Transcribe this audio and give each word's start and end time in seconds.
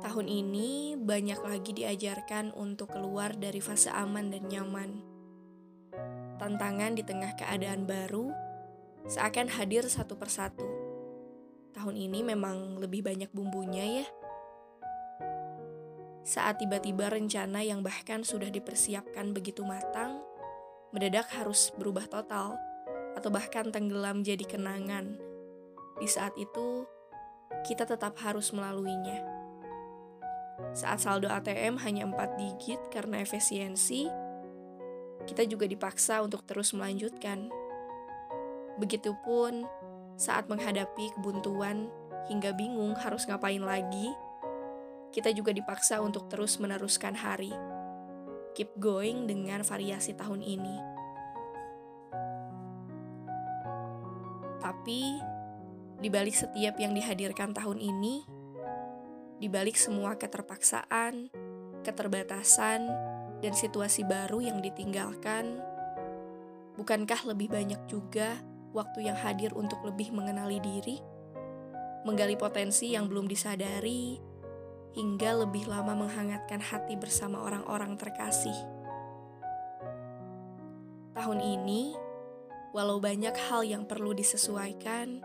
Tahun 0.00 0.26
ini 0.26 0.96
banyak 0.96 1.40
lagi 1.44 1.76
diajarkan 1.76 2.56
untuk 2.56 2.96
keluar 2.96 3.36
dari 3.36 3.60
fase 3.60 3.92
aman 3.92 4.32
dan 4.32 4.48
nyaman. 4.48 4.90
Tantangan 6.40 6.96
di 6.96 7.04
tengah 7.04 7.36
keadaan 7.36 7.84
baru 7.84 8.32
seakan 9.04 9.52
hadir 9.52 9.84
satu 9.84 10.16
persatu. 10.16 10.64
Tahun 11.76 11.96
ini 11.96 12.24
memang 12.24 12.80
lebih 12.80 13.04
banyak 13.04 13.28
bumbunya 13.32 14.02
ya. 14.02 14.06
Saat 16.20 16.60
tiba-tiba 16.60 17.08
rencana 17.08 17.64
yang 17.64 17.80
bahkan 17.80 18.20
sudah 18.24 18.52
dipersiapkan 18.52 19.32
begitu 19.32 19.64
matang, 19.64 20.20
mendadak 20.92 21.28
harus 21.32 21.72
berubah 21.76 22.08
total 22.08 22.60
atau 23.16 23.30
bahkan 23.32 23.72
tenggelam 23.72 24.20
jadi 24.20 24.44
kenangan. 24.44 25.16
Di 25.96 26.08
saat 26.08 26.36
itu, 26.36 26.84
kita 27.64 27.88
tetap 27.88 28.16
harus 28.20 28.52
melaluinya. 28.52 29.39
Saat 30.70 31.02
saldo 31.02 31.26
ATM 31.26 31.82
hanya 31.82 32.06
4 32.06 32.38
digit 32.38 32.78
karena 32.94 33.26
efisiensi, 33.26 34.06
kita 35.26 35.42
juga 35.44 35.66
dipaksa 35.66 36.22
untuk 36.22 36.46
terus 36.46 36.70
melanjutkan. 36.70 37.50
Begitupun 38.78 39.66
saat 40.14 40.46
menghadapi 40.46 41.10
kebuntuan 41.18 41.90
hingga 42.30 42.54
bingung 42.54 42.94
harus 42.94 43.26
ngapain 43.26 43.60
lagi, 43.60 44.14
kita 45.10 45.34
juga 45.34 45.50
dipaksa 45.50 45.98
untuk 45.98 46.30
terus 46.30 46.62
meneruskan 46.62 47.18
hari. 47.18 47.50
Keep 48.54 48.78
going 48.78 49.26
dengan 49.26 49.66
variasi 49.66 50.14
tahun 50.14 50.42
ini. 50.42 50.76
Tapi, 54.62 55.02
di 55.98 56.08
balik 56.12 56.36
setiap 56.36 56.78
yang 56.78 56.94
dihadirkan 56.94 57.50
tahun 57.50 57.82
ini, 57.82 58.39
di 59.40 59.48
balik 59.48 59.80
semua 59.80 60.20
keterpaksaan, 60.20 61.32
keterbatasan, 61.80 62.80
dan 63.40 63.52
situasi 63.56 64.04
baru 64.04 64.44
yang 64.44 64.60
ditinggalkan, 64.60 65.64
bukankah 66.76 67.24
lebih 67.32 67.48
banyak 67.48 67.80
juga 67.88 68.36
waktu 68.76 69.08
yang 69.08 69.16
hadir 69.16 69.56
untuk 69.56 69.80
lebih 69.80 70.12
mengenali 70.12 70.60
diri, 70.60 71.00
menggali 72.04 72.36
potensi 72.36 72.92
yang 72.92 73.08
belum 73.08 73.24
disadari, 73.24 74.20
hingga 74.92 75.48
lebih 75.48 75.72
lama 75.72 75.96
menghangatkan 75.96 76.60
hati 76.60 77.00
bersama 77.00 77.40
orang-orang 77.40 77.96
terkasih? 77.96 78.54
Tahun 81.16 81.40
ini, 81.40 81.96
walau 82.76 83.00
banyak 83.00 83.32
hal 83.48 83.64
yang 83.64 83.88
perlu 83.88 84.12
disesuaikan, 84.12 85.24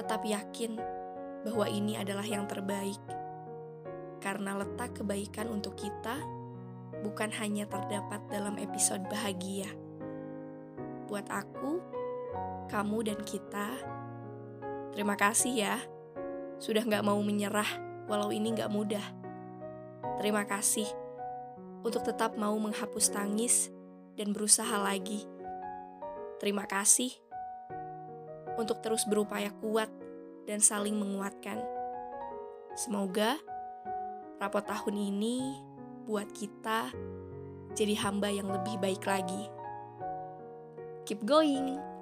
tetap 0.00 0.24
yakin 0.24 0.80
bahwa 1.44 1.68
ini 1.68 2.00
adalah 2.00 2.24
yang 2.24 2.48
terbaik 2.48 3.23
karena 4.24 4.56
letak 4.56 4.96
kebaikan 4.96 5.52
untuk 5.52 5.76
kita 5.76 6.16
bukan 7.04 7.28
hanya 7.36 7.68
terdapat 7.68 8.24
dalam 8.32 8.56
episode 8.56 9.04
bahagia. 9.12 9.68
Buat 11.04 11.28
aku, 11.28 11.84
kamu 12.72 13.12
dan 13.12 13.20
kita, 13.28 13.76
terima 14.96 15.20
kasih 15.20 15.52
ya 15.52 15.76
sudah 16.56 16.80
gak 16.88 17.04
mau 17.04 17.20
menyerah 17.20 17.68
walau 18.08 18.32
ini 18.32 18.56
gak 18.56 18.72
mudah. 18.72 19.04
Terima 20.16 20.48
kasih 20.48 20.88
untuk 21.84 22.00
tetap 22.08 22.40
mau 22.40 22.56
menghapus 22.56 23.12
tangis 23.12 23.68
dan 24.16 24.32
berusaha 24.32 24.80
lagi. 24.80 25.28
Terima 26.40 26.64
kasih 26.64 27.12
untuk 28.56 28.80
terus 28.80 29.04
berupaya 29.04 29.52
kuat 29.60 29.92
dan 30.48 30.64
saling 30.64 30.96
menguatkan. 30.96 31.60
Semoga 32.72 33.36
rapot 34.42 34.64
tahun 34.66 34.96
ini 34.98 35.38
buat 36.04 36.28
kita 36.34 36.92
jadi 37.74 37.94
hamba 37.98 38.30
yang 38.30 38.50
lebih 38.50 38.78
baik 38.78 39.02
lagi. 39.04 39.50
Keep 41.04 41.26
going. 41.26 41.93